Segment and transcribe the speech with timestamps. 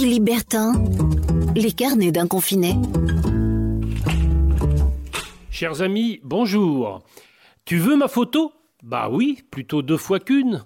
[0.00, 0.30] Philippe
[1.56, 2.76] les carnets d'un confiné.
[5.50, 7.02] Chers amis, bonjour.
[7.64, 8.52] Tu veux ma photo?
[8.84, 10.62] Bah oui, plutôt deux fois qu'une.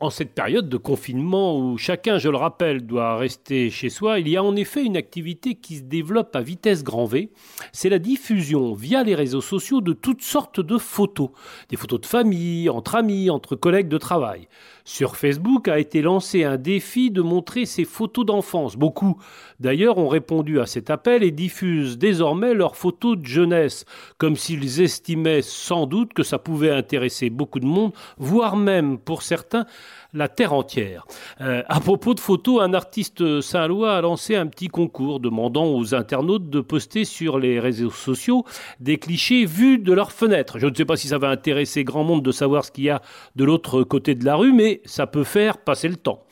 [0.00, 4.28] En cette période de confinement où chacun, je le rappelle, doit rester chez soi, il
[4.28, 7.30] y a en effet une activité qui se développe à vitesse grand V.
[7.72, 11.30] C'est la diffusion via les réseaux sociaux de toutes sortes de photos.
[11.68, 14.48] Des photos de famille, entre amis, entre collègues de travail.
[14.84, 18.76] Sur Facebook a été lancé un défi de montrer ses photos d'enfance.
[18.76, 19.16] Beaucoup,
[19.60, 23.86] d'ailleurs, ont répondu à cet appel et diffusent désormais leurs photos de jeunesse,
[24.18, 29.22] comme s'ils estimaient sans doute que ça pouvait intéresser beaucoup de monde, voire même, pour
[29.22, 29.66] certains,
[30.12, 31.06] la terre entière.
[31.40, 35.94] Euh, à propos de photos, un artiste saint-lois a lancé un petit concours demandant aux
[35.94, 38.44] internautes de poster sur les réseaux sociaux
[38.80, 40.58] des clichés vus de leur fenêtre.
[40.58, 42.90] Je ne sais pas si ça va intéresser grand monde de savoir ce qu'il y
[42.90, 43.02] a
[43.36, 46.24] de l'autre côté de la rue, mais ça peut faire passer le temps.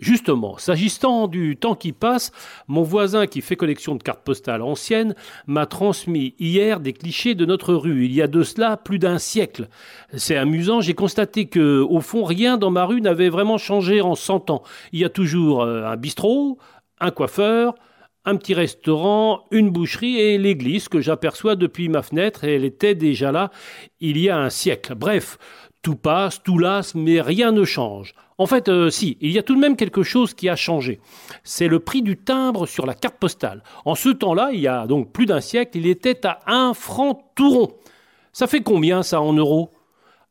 [0.00, 2.32] Justement, s'agissant du temps qui passe,
[2.66, 5.14] mon voisin qui fait collection de cartes postales anciennes
[5.46, 9.18] m'a transmis hier des clichés de notre rue, il y a de cela plus d'un
[9.18, 9.68] siècle.
[10.12, 14.16] C'est amusant, j'ai constaté que, au fond, rien dans ma rue n'avait vraiment changé en
[14.16, 14.64] 100 ans.
[14.92, 16.58] Il y a toujours euh, un bistrot,
[16.98, 17.74] un coiffeur,
[18.24, 22.94] un petit restaurant, une boucherie et l'église que j'aperçois depuis ma fenêtre et elle était
[22.94, 23.50] déjà là
[24.00, 24.94] il y a un siècle.
[24.94, 25.38] Bref,
[25.84, 28.14] tout passe, tout lasse, mais rien ne change.
[28.38, 30.98] En fait, euh, si, il y a tout de même quelque chose qui a changé.
[31.44, 33.62] C'est le prix du timbre sur la carte postale.
[33.84, 37.30] En ce temps-là, il y a donc plus d'un siècle, il était à un franc
[37.36, 37.74] tout rond.
[38.32, 39.70] Ça fait combien ça en euros?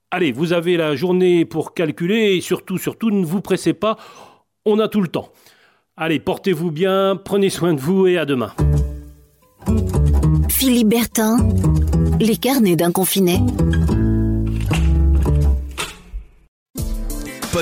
[0.10, 3.98] Allez, vous avez la journée pour calculer et surtout, surtout, ne vous pressez pas,
[4.66, 5.30] on a tout le temps.
[5.96, 8.54] Allez, portez-vous bien, prenez soin de vous et à demain.
[10.50, 11.38] Philippe Bertin,
[12.20, 13.40] les carnets d'un confiné.